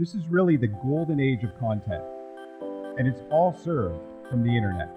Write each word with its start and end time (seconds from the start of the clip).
This 0.00 0.14
is 0.14 0.26
really 0.30 0.56
the 0.56 0.66
golden 0.66 1.20
age 1.20 1.44
of 1.44 1.50
content, 1.60 2.02
and 2.96 3.06
it's 3.06 3.20
all 3.30 3.52
served 3.52 4.00
from 4.30 4.42
the 4.42 4.56
internet. 4.56 4.88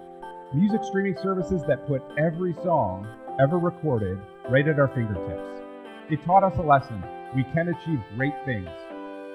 Music 0.54 0.82
streaming 0.82 1.14
services 1.22 1.62
that 1.68 1.86
put 1.86 2.00
every 2.16 2.54
song 2.62 3.06
ever 3.38 3.58
recorded 3.58 4.18
right 4.48 4.66
at 4.66 4.80
our 4.80 4.88
fingertips. 4.88 5.60
It 6.08 6.24
taught 6.24 6.42
us 6.42 6.56
a 6.56 6.62
lesson. 6.62 7.04
We 7.36 7.44
can 7.52 7.68
achieve 7.68 8.00
great 8.16 8.32
things, 8.46 8.70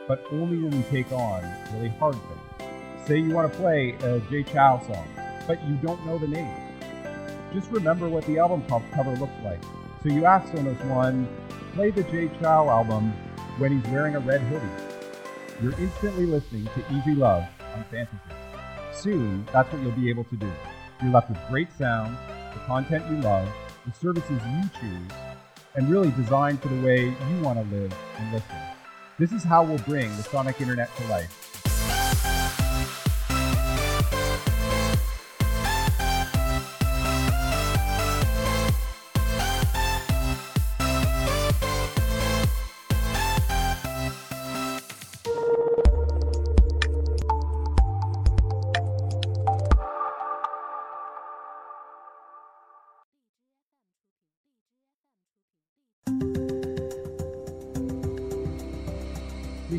but 0.08 0.24
only 0.32 0.58
when 0.58 0.72
we 0.76 0.82
take 0.90 1.12
on 1.12 1.44
really 1.76 1.90
hard 2.00 2.16
things. 2.16 3.08
Say 3.08 3.20
you 3.20 3.30
want 3.36 3.54
to 3.54 3.60
play 3.60 3.92
a 4.02 4.20
Jay 4.22 4.42
Chou 4.42 4.54
song, 4.54 5.08
but 5.46 5.64
you 5.68 5.76
don't 5.84 6.04
know 6.04 6.18
the 6.18 6.30
name. 6.30 6.58
Just 7.54 7.70
remember 7.70 8.10
what 8.10 8.26
the 8.26 8.40
album 8.40 8.64
cover 8.68 9.16
looks 9.18 9.40
like. 9.44 9.62
So 10.02 10.10
you 10.10 10.26
ask 10.26 10.52
Sonos 10.52 10.84
One, 10.86 11.28
play 11.76 11.92
the 11.92 12.02
Jay 12.06 12.28
Chou 12.40 12.46
album 12.48 13.14
when 13.60 13.80
he's 13.80 13.92
wearing 13.92 14.16
a 14.16 14.20
red 14.20 14.42
hoodie. 14.42 14.89
You're 15.62 15.78
instantly 15.78 16.26
listening 16.26 16.70
to 16.74 16.94
Easy 16.96 17.14
Love 17.14 17.44
on 17.76 17.84
Fantasy. 17.92 18.18
Soon, 18.94 19.46
that's 19.52 19.70
what 19.74 19.82
you'll 19.82 19.92
be 19.92 20.10
able 20.10 20.24
to 20.24 20.38
do. 20.38 20.50
You're 21.02 21.12
left 21.12 21.30
with 21.30 21.38
great 21.50 21.68
sound, 21.78 22.16
the 22.54 22.62
content 22.66 23.04
you 23.12 23.18
love, 23.18 23.50
the 23.86 23.92
services 23.92 24.30
you 24.30 24.70
choose, 24.80 25.12
and 25.76 25.90
really 25.90 26.12
designed 26.12 26.62
for 26.62 26.70
the 26.70 26.82
way 26.82 27.08
you 27.08 27.42
want 27.42 27.60
to 27.60 27.76
live 27.76 27.94
and 28.18 28.34
listen. 28.34 28.56
This 29.18 29.34
is 29.34 29.44
how 29.44 29.66
we'll 29.66 29.80
bring 29.80 30.08
the 30.16 30.24
Sonic 30.24 30.62
Internet 30.62 30.96
to 30.96 31.08
life. 31.08 31.49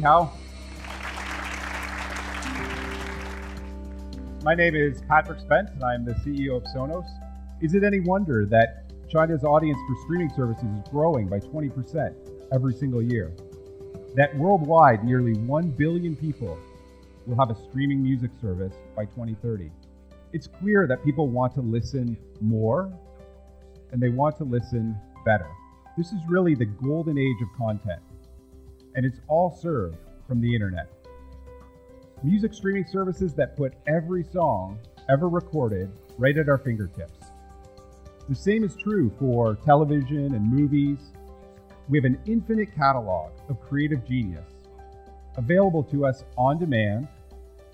Hao. 0.03 0.33
My 4.43 4.55
name 4.55 4.75
is 4.75 5.03
Patrick 5.03 5.41
Spence, 5.41 5.71
and 5.73 5.85
I'm 5.85 6.05
the 6.05 6.15
CEO 6.15 6.57
of 6.57 6.65
Sonos. 6.65 7.07
Is 7.61 7.75
it 7.75 7.85
any 7.85 8.01
wonder 8.01 8.47
that 8.47 8.91
China's 9.11 9.45
audience 9.45 9.79
for 9.87 9.97
streaming 10.05 10.31
services 10.35 10.65
is 10.65 10.89
growing 10.91 11.29
by 11.29 11.39
20% 11.39 12.15
every 12.53 12.73
single 12.73 13.03
year? 13.03 13.33
That 14.17 14.35
worldwide, 14.39 15.05
nearly 15.05 15.35
1 15.35 15.71
billion 15.73 16.17
people 16.17 16.59
will 17.27 17.37
have 17.37 17.51
a 17.51 17.69
streaming 17.69 18.03
music 18.03 18.31
service 18.41 18.75
by 18.97 19.05
2030. 19.05 19.71
It's 20.33 20.47
clear 20.47 20.87
that 20.87 21.05
people 21.05 21.29
want 21.29 21.53
to 21.55 21.61
listen 21.61 22.17
more 22.41 22.91
and 23.93 24.01
they 24.01 24.09
want 24.09 24.39
to 24.39 24.45
listen 24.45 24.97
better. 25.27 25.49
This 25.99 26.13
is 26.13 26.21
really 26.29 26.55
the 26.55 26.65
golden 26.65 27.19
age 27.19 27.43
of 27.43 27.49
content 27.59 28.01
and 28.95 29.07
it's 29.07 29.21
all 29.29 29.51
served 29.51 29.99
from 30.27 30.41
the 30.41 30.55
internet. 30.55 30.89
Music 32.23 32.53
streaming 32.53 32.87
services 32.87 33.35
that 33.35 33.57
put 33.57 33.73
every 33.87 34.25
song 34.25 34.79
ever 35.09 35.29
recorded 35.29 35.91
right 36.19 36.37
at 36.37 36.49
our 36.49 36.59
fingertips. 36.59 37.31
The 38.29 38.35
same 38.35 38.63
is 38.63 38.77
true 38.77 39.11
for 39.19 39.57
television 39.57 40.35
and 40.35 40.53
movies. 40.53 40.99
We 41.89 41.99
have 41.99 42.05
an 42.05 42.21
infinite 42.27 42.75
catalog 42.75 43.33
of 43.49 43.61
creative 43.61 44.07
genius 44.07 44.45
available 45.37 45.83
to 45.85 46.05
us 46.07 46.25
on 46.37 46.59
demand, 46.59 47.09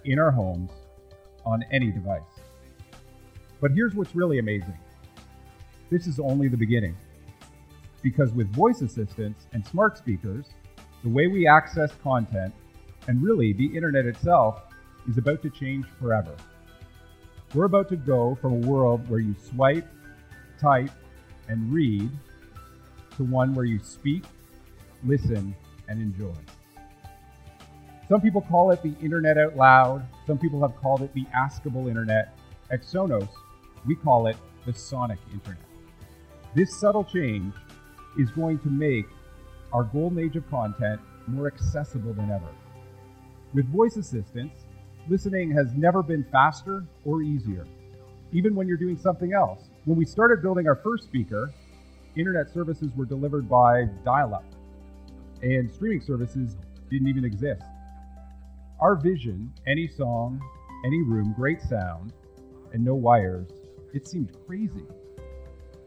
in 0.04 0.18
our 0.18 0.30
homes, 0.30 0.70
on 1.44 1.64
any 1.72 1.90
device. 1.90 2.22
But 3.60 3.72
here's 3.72 3.94
what's 3.94 4.14
really 4.14 4.38
amazing 4.38 4.78
this 5.90 6.06
is 6.06 6.18
only 6.18 6.48
the 6.48 6.56
beginning. 6.56 6.96
Because 8.02 8.32
with 8.32 8.52
voice 8.52 8.82
assistants 8.82 9.46
and 9.52 9.66
smart 9.66 9.98
speakers, 9.98 10.46
the 11.06 11.12
way 11.12 11.28
we 11.28 11.46
access 11.46 11.92
content, 12.02 12.52
and 13.06 13.22
really 13.22 13.52
the 13.52 13.76
internet 13.76 14.06
itself, 14.06 14.62
is 15.08 15.16
about 15.18 15.40
to 15.40 15.48
change 15.48 15.86
forever. 16.00 16.34
We're 17.54 17.66
about 17.66 17.88
to 17.90 17.96
go 17.96 18.36
from 18.40 18.54
a 18.54 18.66
world 18.66 19.08
where 19.08 19.20
you 19.20 19.36
swipe, 19.48 19.86
type, 20.60 20.90
and 21.46 21.72
read 21.72 22.10
to 23.16 23.22
one 23.22 23.54
where 23.54 23.64
you 23.64 23.78
speak, 23.78 24.24
listen, 25.04 25.54
and 25.88 26.02
enjoy. 26.02 26.34
Some 28.08 28.20
people 28.20 28.40
call 28.40 28.72
it 28.72 28.82
the 28.82 28.96
internet 29.00 29.38
out 29.38 29.56
loud. 29.56 30.04
Some 30.26 30.38
people 30.38 30.60
have 30.60 30.74
called 30.74 31.02
it 31.02 31.14
the 31.14 31.24
askable 31.26 31.88
internet. 31.88 32.36
At 32.72 32.82
Sonos, 32.82 33.28
we 33.86 33.94
call 33.94 34.26
it 34.26 34.36
the 34.66 34.74
sonic 34.74 35.20
internet. 35.32 35.62
This 36.56 36.74
subtle 36.80 37.04
change 37.04 37.54
is 38.18 38.28
going 38.32 38.58
to 38.58 38.68
make 38.68 39.06
our 39.72 39.84
golden 39.84 40.18
age 40.18 40.36
of 40.36 40.48
content 40.48 41.00
more 41.26 41.46
accessible 41.46 42.12
than 42.12 42.30
ever. 42.30 42.48
With 43.54 43.70
voice 43.72 43.96
assistants, 43.96 44.64
listening 45.08 45.50
has 45.52 45.72
never 45.74 46.02
been 46.02 46.24
faster 46.30 46.84
or 47.04 47.22
easier, 47.22 47.66
even 48.32 48.54
when 48.54 48.68
you're 48.68 48.76
doing 48.76 48.98
something 48.98 49.32
else. 49.32 49.70
When 49.84 49.96
we 49.96 50.04
started 50.04 50.42
building 50.42 50.66
our 50.66 50.76
first 50.76 51.04
speaker, 51.04 51.52
internet 52.16 52.50
services 52.50 52.90
were 52.96 53.04
delivered 53.04 53.48
by 53.48 53.84
dial 54.04 54.34
up, 54.34 54.44
and 55.42 55.70
streaming 55.70 56.00
services 56.00 56.56
didn't 56.90 57.08
even 57.08 57.24
exist. 57.24 57.62
Our 58.80 58.96
vision 58.96 59.52
any 59.66 59.88
song, 59.88 60.40
any 60.84 61.02
room, 61.02 61.34
great 61.36 61.62
sound, 61.62 62.12
and 62.72 62.84
no 62.84 62.94
wires 62.94 63.48
it 63.96 64.06
seemed 64.06 64.30
crazy. 64.46 64.84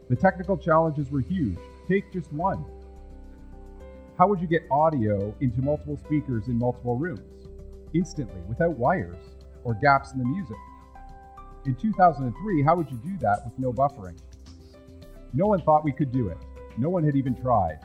The 0.08 0.16
technical 0.16 0.56
challenges 0.58 1.10
were 1.12 1.20
huge. 1.20 1.58
Take 1.88 2.12
just 2.12 2.32
one 2.32 2.64
how 4.20 4.26
would 4.26 4.38
you 4.38 4.46
get 4.46 4.60
audio 4.70 5.34
into 5.40 5.62
multiple 5.62 5.96
speakers 5.96 6.48
in 6.48 6.58
multiple 6.58 6.94
rooms 6.94 7.48
instantly 7.94 8.38
without 8.50 8.76
wires 8.76 9.16
or 9.64 9.72
gaps 9.72 10.12
in 10.12 10.18
the 10.18 10.26
music? 10.26 10.58
In 11.64 11.74
2003, 11.74 12.62
how 12.62 12.76
would 12.76 12.90
you 12.90 12.98
do 12.98 13.16
that 13.20 13.38
with 13.46 13.58
no 13.58 13.72
buffering? 13.72 14.18
No 15.32 15.46
one 15.46 15.62
thought 15.62 15.86
we 15.86 15.92
could 15.92 16.12
do 16.12 16.28
it. 16.28 16.36
No 16.76 16.90
one 16.90 17.02
had 17.02 17.16
even 17.16 17.34
tried. 17.34 17.78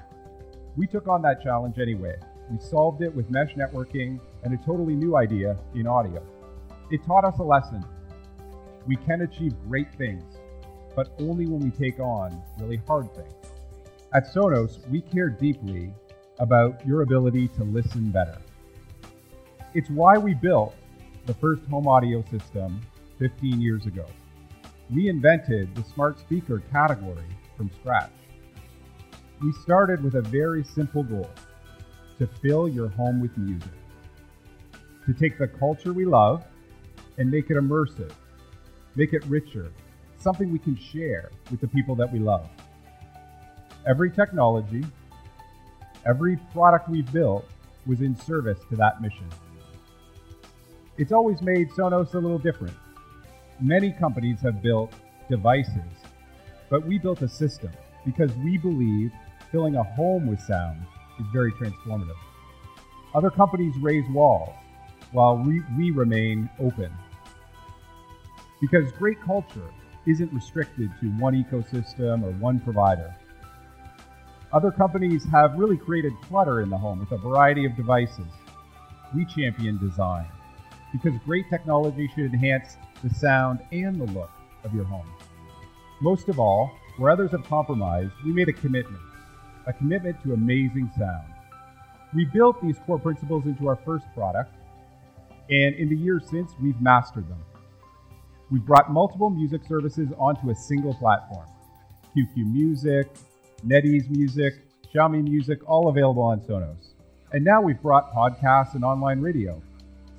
We 0.75 0.87
took 0.87 1.07
on 1.07 1.21
that 1.21 1.41
challenge 1.41 1.79
anyway. 1.79 2.17
We 2.51 2.59
solved 2.59 3.01
it 3.01 3.15
with 3.15 3.29
mesh 3.29 3.53
networking 3.53 4.19
and 4.43 4.53
a 4.53 4.57
totally 4.57 4.93
new 4.93 5.15
idea 5.15 5.57
in 5.73 5.87
audio. 5.87 6.21
It 6.91 7.01
taught 7.05 7.23
us 7.23 7.39
a 7.39 7.43
lesson. 7.43 7.81
We 8.85 8.97
can 8.97 9.21
achieve 9.21 9.53
great 9.69 9.87
things, 9.97 10.35
but 10.97 11.13
only 11.19 11.47
when 11.47 11.61
we 11.61 11.69
take 11.69 12.01
on 12.01 12.43
really 12.59 12.81
hard 12.85 13.15
things. 13.15 13.53
At 14.13 14.27
Sonos, 14.27 14.85
we 14.89 14.99
care 14.99 15.29
deeply 15.29 15.93
about 16.39 16.85
your 16.85 17.01
ability 17.01 17.47
to 17.49 17.63
listen 17.63 18.11
better. 18.11 18.37
It's 19.73 19.89
why 19.89 20.17
we 20.17 20.33
built 20.33 20.75
the 21.25 21.33
first 21.33 21.65
home 21.65 21.87
audio 21.87 22.23
system 22.29 22.81
15 23.19 23.61
years 23.61 23.85
ago. 23.85 24.05
We 24.93 25.09
invented 25.09 25.73
the 25.75 25.83
smart 25.83 26.19
speaker 26.19 26.61
category 26.71 27.25
from 27.57 27.71
scratch. 27.79 28.11
We 29.41 29.51
started 29.53 30.03
with 30.03 30.15
a 30.15 30.21
very 30.21 30.63
simple 30.63 31.03
goal 31.03 31.29
to 32.19 32.27
fill 32.41 32.67
your 32.67 32.89
home 32.89 33.19
with 33.19 33.37
music, 33.37 33.71
to 35.05 35.13
take 35.13 35.37
the 35.37 35.47
culture 35.47 35.93
we 35.93 36.05
love 36.05 36.43
and 37.17 37.29
make 37.29 37.49
it 37.49 37.57
immersive, 37.57 38.11
make 38.95 39.13
it 39.13 39.25
richer, 39.25 39.71
something 40.17 40.51
we 40.51 40.59
can 40.59 40.77
share 40.77 41.31
with 41.51 41.59
the 41.59 41.67
people 41.67 41.95
that 41.95 42.11
we 42.11 42.19
love. 42.19 42.49
Every 43.87 44.09
technology, 44.09 44.83
Every 46.07 46.37
product 46.53 46.87
we've 46.87 47.11
built 47.11 47.45
was 47.87 48.01
in 48.01 48.15
service 48.15 48.59
to 48.69 48.75
that 48.75 49.01
mission. 49.01 49.27
It's 50.97 51.11
always 51.11 51.41
made 51.41 51.69
Sonos 51.71 52.13
a 52.13 52.19
little 52.19 52.37
different. 52.37 52.75
Many 53.59 53.91
companies 53.91 54.39
have 54.41 54.61
built 54.61 54.93
devices, 55.29 55.81
but 56.69 56.85
we 56.85 56.99
built 56.99 57.23
a 57.23 57.27
system 57.27 57.71
because 58.05 58.31
we 58.37 58.57
believe 58.57 59.11
filling 59.51 59.75
a 59.75 59.83
home 59.83 60.27
with 60.27 60.39
sound 60.41 60.85
is 61.19 61.25
very 61.33 61.51
transformative. 61.53 62.15
Other 63.15 63.31
companies 63.31 63.73
raise 63.81 64.07
walls 64.11 64.53
while 65.11 65.37
we, 65.37 65.61
we 65.77 65.89
remain 65.89 66.49
open. 66.59 66.93
Because 68.61 68.91
great 68.91 69.19
culture 69.21 69.71
isn't 70.05 70.31
restricted 70.33 70.91
to 71.01 71.07
one 71.17 71.33
ecosystem 71.33 72.23
or 72.23 72.31
one 72.33 72.59
provider. 72.59 73.15
Other 74.55 74.71
companies 74.71 75.25
have 75.33 75.55
really 75.57 75.75
created 75.75 76.13
clutter 76.29 76.61
in 76.61 76.69
the 76.69 76.77
home 76.77 77.01
with 77.01 77.11
a 77.11 77.17
variety 77.17 77.65
of 77.65 77.75
devices. 77.75 78.31
We 79.13 79.25
champion 79.25 79.77
design 79.77 80.27
because 80.93 81.11
great 81.25 81.49
technology 81.49 82.09
should 82.15 82.33
enhance 82.33 82.77
the 83.03 83.13
sound 83.13 83.59
and 83.73 83.99
the 83.99 84.05
look 84.13 84.31
of 84.63 84.73
your 84.73 84.85
home. 84.85 85.11
Most 85.99 86.29
of 86.29 86.39
all, 86.39 86.71
where 86.95 87.11
others 87.11 87.31
have 87.31 87.43
compromised, 87.43 88.13
we 88.23 88.31
made 88.31 88.47
a 88.47 88.53
commitment 88.53 89.01
a 89.67 89.73
commitment 89.73 90.21
to 90.23 90.33
amazing 90.33 90.89
sound. 90.97 91.33
We 92.13 92.23
built 92.23 92.61
these 92.61 92.77
core 92.85 92.99
principles 92.99 93.45
into 93.47 93.67
our 93.67 93.75
first 93.75 94.05
product, 94.13 94.55
and 95.49 95.75
in 95.75 95.89
the 95.89 95.97
years 95.97 96.29
since, 96.29 96.53
we've 96.61 96.79
mastered 96.79 97.27
them. 97.27 97.43
We've 98.51 98.65
brought 98.65 98.89
multiple 98.89 99.29
music 99.29 99.63
services 99.67 100.09
onto 100.17 100.49
a 100.49 100.55
single 100.55 100.93
platform 100.93 101.47
QQ 102.15 102.37
Music, 102.53 103.09
NetEase 103.63 104.09
Music, 104.09 104.55
Xiaomi 104.93 105.23
Music, 105.23 105.59
all 105.67 105.89
available 105.89 106.23
on 106.23 106.39
Sonos. 106.41 106.93
And 107.31 107.43
now 107.43 107.61
we've 107.61 107.81
brought 107.81 108.13
podcasts 108.13 108.75
and 108.75 108.83
online 108.83 109.19
radio. 109.19 109.61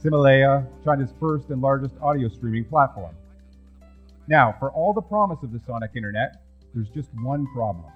Ximalaya, 0.02 0.66
China's 0.84 1.10
first 1.18 1.50
and 1.50 1.60
largest 1.60 1.94
audio 2.00 2.28
streaming 2.28 2.64
platform. 2.64 3.14
Now, 4.28 4.54
for 4.58 4.70
all 4.70 4.92
the 4.92 5.02
promise 5.02 5.38
of 5.42 5.52
the 5.52 5.60
sonic 5.66 5.92
internet, 5.94 6.42
there's 6.74 6.90
just 6.90 7.08
one 7.22 7.46
problem. 7.54 7.90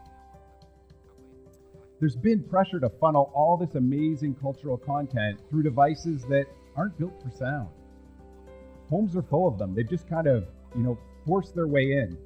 There's 1.98 2.16
been 2.16 2.42
pressure 2.42 2.80
to 2.80 2.88
funnel 2.88 3.30
all 3.34 3.56
this 3.56 3.74
amazing 3.74 4.36
cultural 4.36 4.78
content 4.78 5.38
through 5.50 5.64
devices 5.64 6.22
that 6.30 6.46
aren't 6.76 6.98
built 6.98 7.20
for 7.22 7.30
sound. 7.36 7.68
Homes 8.88 9.14
are 9.16 9.22
full 9.22 9.46
of 9.46 9.58
them. 9.58 9.74
They've 9.74 9.88
just 9.88 10.08
kind 10.08 10.26
of, 10.26 10.46
you 10.74 10.82
know, 10.82 10.98
forced 11.26 11.54
their 11.54 11.66
way 11.66 11.92
in. 11.92 12.16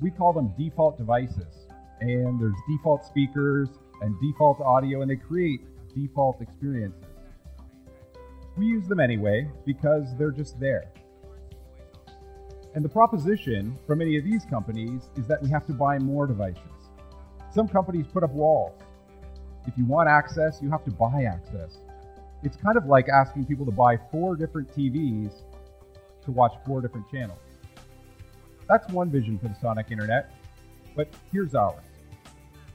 We 0.00 0.10
call 0.10 0.32
them 0.32 0.54
default 0.56 0.98
devices. 0.98 1.63
And 2.00 2.40
there's 2.40 2.56
default 2.68 3.04
speakers 3.04 3.68
and 4.00 4.14
default 4.20 4.60
audio, 4.60 5.02
and 5.02 5.10
they 5.10 5.16
create 5.16 5.60
default 5.94 6.40
experiences. 6.40 7.04
We 8.56 8.66
use 8.66 8.86
them 8.86 9.00
anyway 9.00 9.48
because 9.64 10.16
they're 10.16 10.30
just 10.30 10.60
there. 10.60 10.92
And 12.74 12.84
the 12.84 12.88
proposition 12.88 13.78
from 13.86 13.98
many 13.98 14.16
of 14.16 14.24
these 14.24 14.44
companies 14.44 15.02
is 15.16 15.26
that 15.28 15.42
we 15.42 15.48
have 15.50 15.66
to 15.66 15.72
buy 15.72 15.98
more 15.98 16.26
devices. 16.26 16.62
Some 17.52 17.68
companies 17.68 18.06
put 18.12 18.24
up 18.24 18.32
walls. 18.32 18.80
If 19.66 19.78
you 19.78 19.84
want 19.86 20.08
access, 20.08 20.60
you 20.60 20.70
have 20.70 20.84
to 20.84 20.90
buy 20.90 21.24
access. 21.24 21.78
It's 22.42 22.56
kind 22.56 22.76
of 22.76 22.86
like 22.86 23.08
asking 23.08 23.46
people 23.46 23.64
to 23.64 23.72
buy 23.72 23.96
four 24.10 24.36
different 24.36 24.68
TVs 24.76 25.32
to 26.24 26.32
watch 26.32 26.52
four 26.66 26.80
different 26.80 27.08
channels. 27.10 27.38
That's 28.68 28.90
one 28.92 29.10
vision 29.10 29.38
for 29.38 29.48
the 29.48 29.54
Sonic 29.60 29.90
Internet, 29.90 30.32
but 30.94 31.08
here's 31.32 31.54
ours. 31.54 31.82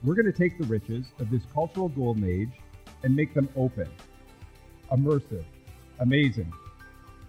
We're 0.03 0.15
going 0.15 0.31
to 0.31 0.37
take 0.37 0.57
the 0.57 0.65
riches 0.65 1.07
of 1.19 1.29
this 1.29 1.43
cultural 1.53 1.89
golden 1.89 2.23
age 2.23 2.61
and 3.03 3.15
make 3.15 3.33
them 3.33 3.49
open, 3.55 3.89
immersive, 4.91 5.43
amazing. 5.99 6.51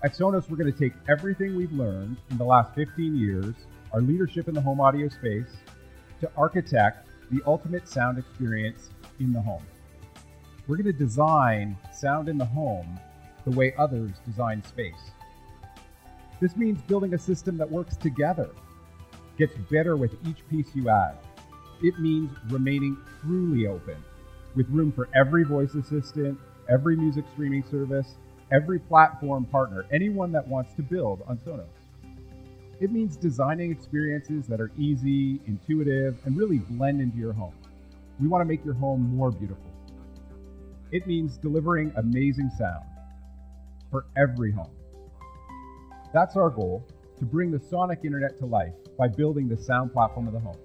At 0.03 0.15
Sonos, 0.15 0.49
we're 0.49 0.57
going 0.57 0.73
to 0.73 0.79
take 0.79 0.93
everything 1.09 1.57
we've 1.57 1.73
learned 1.73 2.17
in 2.31 2.39
the 2.39 2.45
last 2.45 2.75
15 2.75 3.17
years, 3.17 3.55
our 3.93 4.01
leadership 4.01 4.49
in 4.49 4.55
the 4.55 4.61
home 4.61 4.81
audio 4.81 5.09
space, 5.09 5.57
to 6.21 6.31
architect 6.37 7.09
the 7.31 7.43
ultimate 7.47 7.89
sound 7.89 8.19
experience 8.19 8.91
in 9.19 9.33
the 9.33 9.41
home. 9.41 9.65
We're 10.67 10.77
going 10.77 10.87
to 10.87 10.93
design 10.93 11.77
sound 11.93 12.29
in 12.29 12.39
the 12.39 12.45
home 12.45 12.99
the 13.45 13.51
way 13.51 13.75
others 13.79 14.13
design 14.25 14.63
space. 14.63 15.11
This 16.41 16.57
means 16.57 16.81
building 16.83 17.15
a 17.15 17.19
system 17.19 17.57
that 17.59 17.71
works 17.71 17.97
together, 17.97 18.51
gets 19.41 19.57
better 19.71 19.97
with 19.97 20.15
each 20.29 20.47
piece 20.51 20.69
you 20.75 20.91
add. 20.91 21.17
It 21.83 21.99
means 21.99 22.31
remaining 22.51 22.99
truly 23.23 23.67
open, 23.67 23.97
with 24.55 24.69
room 24.69 24.93
for 24.93 25.09
every 25.15 25.45
voice 25.45 25.75
assistant, 25.75 26.39
every 26.69 26.95
music 26.95 27.25
streaming 27.33 27.65
service, 27.65 28.17
every 28.53 28.79
platform 28.79 29.47
partner, 29.47 29.87
anyone 29.91 30.31
that 30.33 30.47
wants 30.47 30.75
to 30.75 30.83
build 30.83 31.23
on 31.27 31.39
Sonos. 31.39 31.65
It 32.81 32.93
means 32.93 33.17
designing 33.17 33.73
experiences 33.73 34.47
that 34.47 34.61
are 34.61 34.71
easy, 34.79 35.41
intuitive, 35.47 36.19
and 36.27 36.37
really 36.37 36.59
blend 36.59 37.01
into 37.01 37.17
your 37.17 37.33
home. 37.33 37.55
We 38.21 38.29
want 38.29 38.43
to 38.43 38.47
make 38.47 38.63
your 38.63 38.75
home 38.75 39.17
more 39.17 39.31
beautiful. 39.31 39.71
It 40.93 41.07
means 41.07 41.39
delivering 41.39 41.95
amazing 41.97 42.51
sound 42.59 42.85
for 43.91 44.05
every 44.19 44.53
home. 44.53 44.73
That's 46.13 46.37
our 46.37 46.51
goal 46.51 46.85
to 47.21 47.27
bring 47.27 47.51
the 47.51 47.61
sonic 47.61 48.01
internet 48.03 48.37
to 48.39 48.47
life 48.47 48.73
by 48.99 49.07
building 49.07 49.47
the 49.47 49.57
sound 49.57 49.93
platform 49.93 50.27
of 50.27 50.33
the 50.33 50.41
home. 50.41 50.57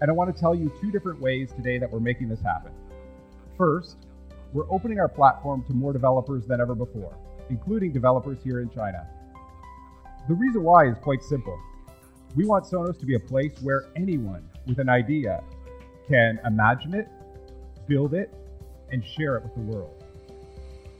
And 0.00 0.10
I 0.10 0.14
want 0.14 0.34
to 0.34 0.38
tell 0.38 0.54
you 0.54 0.70
two 0.80 0.90
different 0.90 1.18
ways 1.20 1.50
today 1.56 1.78
that 1.78 1.90
we're 1.90 2.00
making 2.00 2.28
this 2.28 2.42
happen. 2.42 2.70
First, 3.56 3.96
we're 4.52 4.70
opening 4.70 5.00
our 5.00 5.08
platform 5.08 5.64
to 5.64 5.72
more 5.72 5.94
developers 5.94 6.44
than 6.46 6.60
ever 6.60 6.74
before, 6.74 7.16
including 7.48 7.92
developers 7.92 8.38
here 8.44 8.60
in 8.60 8.68
China. 8.68 9.08
The 10.28 10.34
reason 10.34 10.62
why 10.62 10.86
is 10.86 10.98
quite 10.98 11.22
simple. 11.24 11.58
We 12.36 12.44
want 12.44 12.66
Sonos 12.66 12.98
to 13.00 13.06
be 13.06 13.14
a 13.14 13.20
place 13.20 13.52
where 13.62 13.86
anyone 13.96 14.46
with 14.66 14.78
an 14.80 14.90
idea 14.90 15.42
can 16.08 16.40
imagine 16.44 16.94
it, 16.94 17.08
build 17.88 18.12
it, 18.12 18.34
and 18.92 19.02
share 19.02 19.36
it 19.36 19.44
with 19.44 19.54
the 19.54 19.60
world. 19.60 20.04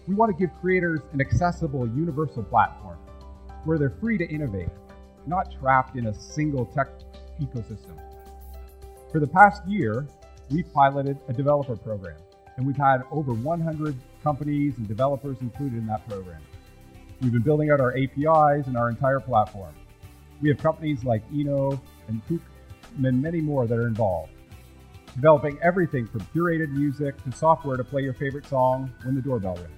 We 0.06 0.14
want 0.14 0.34
to 0.34 0.38
give 0.38 0.55
creators 0.60 1.00
an 1.12 1.20
accessible, 1.20 1.87
universal 1.88 2.43
platform 2.43 2.99
where 3.64 3.78
they're 3.78 3.96
free 4.00 4.19
to 4.19 4.28
innovate, 4.28 4.69
not 5.26 5.52
trapped 5.58 5.96
in 5.96 6.06
a 6.06 6.14
single 6.14 6.66
tech 6.66 6.88
ecosystem. 7.40 7.99
For 9.11 9.20
the 9.20 9.26
past 9.26 9.66
year, 9.66 10.06
we've 10.50 10.70
piloted 10.72 11.19
a 11.28 11.32
developer 11.32 11.76
program, 11.76 12.16
and 12.56 12.66
we've 12.66 12.76
had 12.76 13.02
over 13.11 13.32
100 13.32 13.96
companies 14.22 14.76
and 14.78 14.87
developers 14.88 15.37
included 15.40 15.78
in 15.78 15.87
that 15.87 16.06
program. 16.08 16.43
We've 17.20 17.32
been 17.32 17.43
building 17.43 17.70
out 17.70 17.81
our 17.81 17.96
APIs 17.96 18.66
and 18.66 18.76
our 18.76 18.88
entire 18.88 19.20
platform. 19.20 19.75
We 20.40 20.49
have 20.49 20.58
companies 20.58 21.05
like 21.05 21.22
Eno 21.32 21.81
and 22.08 22.20
Kook 22.28 22.43
and 22.96 23.22
many 23.22 23.40
more 23.40 23.67
that 23.67 23.78
are 23.78 23.87
involved, 23.87 24.32
developing 25.14 25.58
everything 25.62 26.06
from 26.06 26.20
curated 26.34 26.70
music 26.70 27.22
to 27.25 27.32
software 27.32 27.76
to 27.76 27.84
play 27.84 28.02
your 28.02 28.14
favorite 28.14 28.46
song 28.46 28.93
when 29.05 29.14
the 29.14 29.22
doorbell 29.22 29.55
rings. 29.55 29.70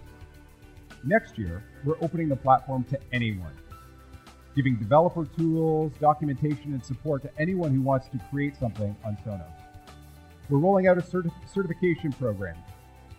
Next 1.05 1.39
year, 1.39 1.63
we're 1.85 1.97
opening 2.01 2.29
the 2.29 2.37
platform 2.37 2.85
to 2.85 2.99
anyone 3.13 3.53
giving 4.57 4.75
developer 4.77 5.27
tools, 5.27 5.93
documentation, 6.01 6.73
and 6.73 6.83
support 6.83 7.23
to 7.23 7.31
anyone 7.39 7.73
who 7.73 7.83
wants 7.83 8.09
to 8.09 8.19
create 8.31 8.57
something 8.57 8.97
on 9.05 9.17
Sonos. 9.19 9.45
We're 10.49 10.59
rolling 10.59 10.89
out 10.89 10.97
a 10.97 11.03
certi- 11.03 11.31
certification 11.47 12.11
program. 12.13 12.57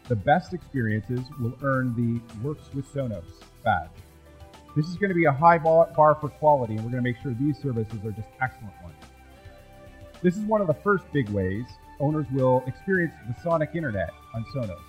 The 0.07 0.15
best 0.15 0.53
experiences 0.53 1.19
will 1.39 1.53
earn 1.61 1.93
the 1.95 2.19
Works 2.45 2.73
with 2.73 2.91
Sonos 2.91 3.25
badge. 3.63 3.89
This 4.75 4.87
is 4.87 4.95
going 4.95 5.09
to 5.09 5.15
be 5.15 5.25
a 5.25 5.31
high 5.31 5.59
bar 5.59 6.17
for 6.19 6.29
quality, 6.29 6.73
and 6.73 6.83
we're 6.83 6.91
going 6.91 7.03
to 7.03 7.09
make 7.09 7.21
sure 7.21 7.33
these 7.33 7.57
services 7.59 8.03
are 8.03 8.11
just 8.11 8.29
excellent 8.41 8.73
ones. 8.83 8.95
This 10.23 10.35
is 10.37 10.43
one 10.43 10.61
of 10.61 10.67
the 10.67 10.73
first 10.73 11.05
big 11.13 11.29
ways 11.29 11.65
owners 11.99 12.25
will 12.31 12.63
experience 12.67 13.13
the 13.27 13.35
sonic 13.41 13.71
internet 13.75 14.09
on 14.33 14.43
Sonos. 14.55 14.79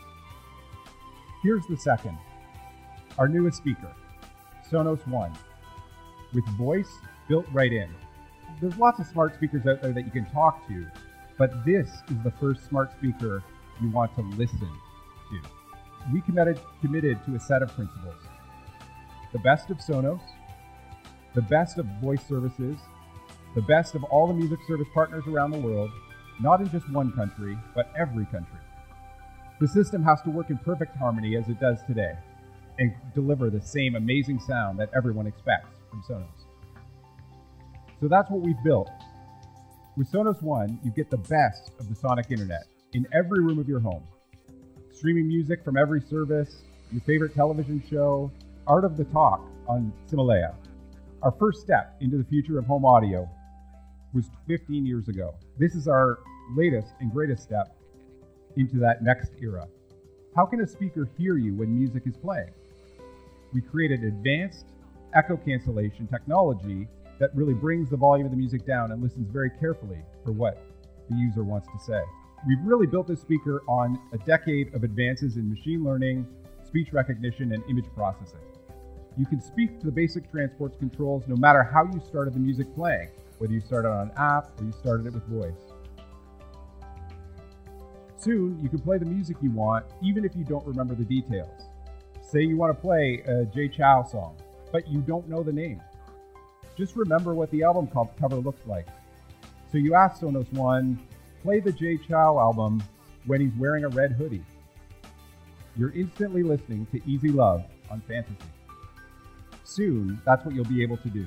Here's 1.42 1.66
the 1.66 1.76
second 1.76 2.16
our 3.18 3.28
newest 3.28 3.56
speaker, 3.56 3.92
Sonos 4.70 5.06
One 5.08 5.32
with 6.32 6.44
voice 6.56 6.90
built 7.28 7.46
right 7.52 7.72
in. 7.72 7.88
There's 8.60 8.76
lots 8.76 8.98
of 8.98 9.06
smart 9.06 9.34
speakers 9.34 9.66
out 9.66 9.82
there 9.82 9.92
that 9.92 10.04
you 10.04 10.10
can 10.10 10.26
talk 10.26 10.66
to, 10.68 10.86
but 11.38 11.64
this 11.64 11.88
is 12.08 12.22
the 12.24 12.32
first 12.40 12.68
smart 12.68 12.92
speaker 12.98 13.42
you 13.80 13.90
want 13.90 14.14
to 14.16 14.22
listen 14.36 14.58
to. 14.60 15.40
We 16.12 16.20
committed, 16.22 16.58
committed 16.80 17.24
to 17.26 17.34
a 17.34 17.40
set 17.40 17.62
of 17.62 17.74
principles 17.74 18.14
the 19.32 19.38
best 19.40 19.68
of 19.68 19.76
Sonos, 19.76 20.22
the 21.34 21.42
best 21.42 21.76
of 21.76 21.84
voice 22.00 22.26
services, 22.26 22.78
the 23.54 23.60
best 23.62 23.94
of 23.94 24.02
all 24.04 24.26
the 24.26 24.32
music 24.32 24.58
service 24.66 24.88
partners 24.94 25.24
around 25.28 25.50
the 25.50 25.58
world, 25.58 25.90
not 26.40 26.62
in 26.62 26.70
just 26.70 26.90
one 26.92 27.12
country, 27.12 27.58
but 27.74 27.92
every 27.96 28.24
country. 28.26 28.58
The 29.60 29.68
system 29.68 30.02
has 30.04 30.22
to 30.22 30.30
work 30.30 30.48
in 30.48 30.56
perfect 30.58 30.96
harmony 30.96 31.36
as 31.36 31.46
it 31.48 31.60
does 31.60 31.78
today 31.86 32.14
and 32.78 32.94
deliver 33.14 33.50
the 33.50 33.60
same 33.60 33.96
amazing 33.96 34.40
sound 34.40 34.78
that 34.78 34.90
everyone 34.96 35.26
expects 35.26 35.77
from 35.90 36.02
Sonos. 36.02 36.46
So 38.00 38.08
that's 38.08 38.30
what 38.30 38.40
we've 38.40 38.62
built. 38.62 38.90
With 39.96 40.10
Sonos 40.10 40.42
One, 40.42 40.78
you 40.84 40.92
get 40.92 41.10
the 41.10 41.18
best 41.18 41.72
of 41.80 41.88
the 41.88 41.94
sonic 41.94 42.30
internet 42.30 42.66
in 42.92 43.06
every 43.12 43.42
room 43.42 43.58
of 43.58 43.68
your 43.68 43.80
home. 43.80 44.04
Streaming 44.92 45.26
music 45.26 45.64
from 45.64 45.76
every 45.76 46.00
service, 46.00 46.62
your 46.92 47.00
favorite 47.02 47.34
television 47.34 47.82
show, 47.90 48.30
Art 48.66 48.84
of 48.84 48.96
the 48.96 49.04
Talk 49.04 49.40
on 49.66 49.92
Ximalaya. 50.10 50.54
Our 51.22 51.32
first 51.32 51.60
step 51.60 51.96
into 52.00 52.16
the 52.16 52.24
future 52.24 52.58
of 52.58 52.66
home 52.66 52.84
audio 52.84 53.28
was 54.14 54.30
15 54.46 54.86
years 54.86 55.08
ago. 55.08 55.34
This 55.58 55.74
is 55.74 55.88
our 55.88 56.20
latest 56.56 56.92
and 57.00 57.12
greatest 57.12 57.42
step 57.42 57.76
into 58.56 58.78
that 58.78 59.02
next 59.02 59.32
era. 59.40 59.66
How 60.36 60.46
can 60.46 60.60
a 60.60 60.66
speaker 60.66 61.08
hear 61.18 61.36
you 61.36 61.54
when 61.54 61.76
music 61.76 62.04
is 62.06 62.16
playing? 62.16 62.52
We 63.52 63.60
created 63.60 64.04
advanced 64.04 64.66
echo 65.14 65.36
cancellation 65.36 66.06
technology 66.06 66.88
that 67.18 67.34
really 67.34 67.54
brings 67.54 67.90
the 67.90 67.96
volume 67.96 68.26
of 68.26 68.30
the 68.30 68.36
music 68.36 68.66
down 68.66 68.92
and 68.92 69.02
listens 69.02 69.28
very 69.30 69.50
carefully 69.58 69.98
for 70.24 70.32
what 70.32 70.62
the 71.10 71.16
user 71.16 71.42
wants 71.42 71.68
to 71.68 71.78
say. 71.84 72.00
We've 72.46 72.60
really 72.62 72.86
built 72.86 73.08
this 73.08 73.20
speaker 73.20 73.62
on 73.68 73.98
a 74.12 74.18
decade 74.18 74.74
of 74.74 74.84
advances 74.84 75.36
in 75.36 75.50
machine 75.50 75.82
learning, 75.82 76.26
speech 76.64 76.92
recognition, 76.92 77.52
and 77.52 77.64
image 77.68 77.86
processing. 77.94 78.40
You 79.16 79.26
can 79.26 79.40
speak 79.40 79.80
to 79.80 79.86
the 79.86 79.92
basic 79.92 80.30
transports 80.30 80.76
controls 80.76 81.24
no 81.26 81.34
matter 81.34 81.64
how 81.64 81.84
you 81.92 82.00
started 82.06 82.34
the 82.34 82.38
music 82.38 82.72
playing, 82.76 83.08
whether 83.38 83.52
you 83.52 83.60
started 83.60 83.88
on 83.88 84.10
an 84.10 84.12
app 84.16 84.60
or 84.60 84.64
you 84.64 84.72
started 84.72 85.06
it 85.06 85.14
with 85.14 85.24
voice. 85.24 85.72
Soon, 88.16 88.60
you 88.62 88.68
can 88.68 88.78
play 88.78 88.98
the 88.98 89.06
music 89.06 89.36
you 89.42 89.50
want, 89.50 89.86
even 90.02 90.24
if 90.24 90.36
you 90.36 90.44
don't 90.44 90.66
remember 90.66 90.94
the 90.94 91.04
details. 91.04 91.68
Say 92.20 92.42
you 92.42 92.56
want 92.56 92.76
to 92.76 92.80
play 92.80 93.22
a 93.26 93.44
Jay 93.46 93.68
Chou 93.68 94.04
song, 94.08 94.36
but 94.72 94.88
you 94.88 95.00
don't 95.00 95.28
know 95.28 95.42
the 95.42 95.52
name. 95.52 95.80
Just 96.76 96.96
remember 96.96 97.34
what 97.34 97.50
the 97.50 97.62
album 97.62 97.88
cover 97.88 98.36
looks 98.36 98.66
like. 98.66 98.86
So 99.70 99.78
you 99.78 99.94
ask 99.94 100.20
Sonos 100.20 100.50
One, 100.52 100.98
play 101.42 101.60
the 101.60 101.72
Jay 101.72 101.96
Chou 101.96 102.14
album 102.14 102.82
when 103.26 103.40
he's 103.40 103.54
wearing 103.58 103.84
a 103.84 103.88
red 103.88 104.12
hoodie. 104.12 104.44
You're 105.76 105.92
instantly 105.92 106.42
listening 106.42 106.86
to 106.92 107.00
Easy 107.06 107.28
Love 107.28 107.64
on 107.90 108.00
Fantasy. 108.08 108.36
Soon, 109.64 110.20
that's 110.24 110.44
what 110.44 110.54
you'll 110.54 110.64
be 110.64 110.82
able 110.82 110.96
to 110.98 111.08
do. 111.08 111.26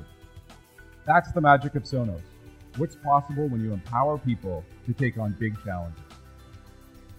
That's 1.05 1.31
the 1.31 1.41
magic 1.41 1.75
of 1.75 1.83
Sonos. 1.83 2.21
What's 2.77 2.95
possible 2.95 3.48
when 3.48 3.62
you 3.62 3.74
empower 3.74 4.17
people 4.17 4.63
to 4.86 4.93
take 4.93 5.17
on 5.17 5.36
big 5.39 5.55
challenges? 5.63 6.01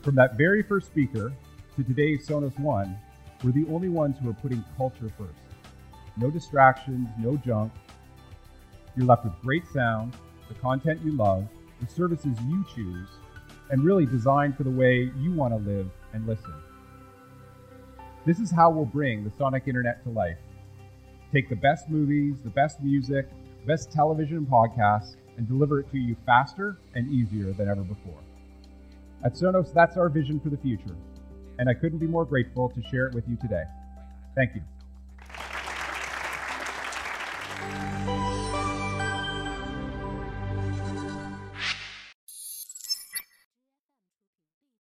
From 0.02 0.14
that 0.16 0.36
very 0.36 0.62
first 0.62 0.86
speaker 0.88 1.32
to 1.76 1.84
today's 1.84 2.26
Sonos 2.26 2.58
One, 2.58 2.98
we're 3.44 3.52
the 3.52 3.66
only 3.72 3.88
ones 3.88 4.16
who 4.20 4.30
are 4.30 4.34
putting 4.34 4.64
culture 4.76 5.10
first. 5.16 5.41
No 6.16 6.30
distractions, 6.30 7.08
no 7.18 7.36
junk. 7.36 7.72
You're 8.96 9.06
left 9.06 9.24
with 9.24 9.40
great 9.40 9.66
sound, 9.72 10.14
the 10.48 10.54
content 10.54 11.00
you 11.04 11.12
love, 11.12 11.46
the 11.80 11.86
services 11.86 12.36
you 12.46 12.64
choose, 12.74 13.08
and 13.70 13.82
really 13.82 14.04
designed 14.04 14.56
for 14.56 14.64
the 14.64 14.70
way 14.70 15.10
you 15.18 15.32
want 15.32 15.54
to 15.54 15.70
live 15.70 15.88
and 16.12 16.26
listen. 16.26 16.54
This 18.26 18.38
is 18.38 18.50
how 18.50 18.70
we'll 18.70 18.84
bring 18.84 19.24
the 19.24 19.30
Sonic 19.30 19.64
Internet 19.66 20.02
to 20.04 20.10
life. 20.10 20.38
Take 21.32 21.48
the 21.48 21.56
best 21.56 21.88
movies, 21.88 22.36
the 22.44 22.50
best 22.50 22.80
music, 22.82 23.28
best 23.66 23.90
television 23.90 24.36
and 24.38 24.46
podcasts, 24.46 25.16
and 25.38 25.48
deliver 25.48 25.80
it 25.80 25.90
to 25.90 25.98
you 25.98 26.14
faster 26.26 26.76
and 26.94 27.10
easier 27.10 27.52
than 27.52 27.68
ever 27.68 27.82
before. 27.82 28.20
At 29.24 29.34
Sonos, 29.34 29.72
that's 29.72 29.96
our 29.96 30.08
vision 30.08 30.38
for 30.38 30.50
the 30.50 30.58
future, 30.58 30.94
and 31.58 31.68
I 31.68 31.74
couldn't 31.74 31.98
be 31.98 32.06
more 32.06 32.26
grateful 32.26 32.68
to 32.68 32.82
share 32.90 33.06
it 33.06 33.14
with 33.14 33.26
you 33.28 33.36
today. 33.36 33.64
Thank 34.34 34.54
you. 34.54 34.62